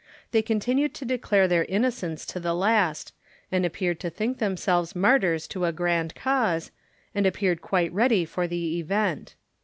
They 0.31 0.41
continued 0.41 0.95
to 0.95 1.05
declare 1.05 1.47
their 1.47 1.65
innocence 1.65 2.25
to 2.25 2.39
the 2.39 2.55
last, 2.55 3.13
and 3.51 3.63
appeared 3.63 3.99
to 3.99 4.09
think 4.09 4.39
themselves 4.39 4.95
martyrs 4.95 5.47
to 5.49 5.65
a 5.65 5.71
grand 5.71 6.15
cause, 6.15 6.71
and 7.13 7.27
appeared 7.27 7.61
quite 7.61 7.93
ready 7.93 8.25
for 8.25 8.47
the 8.47 8.79
event. 8.79 9.35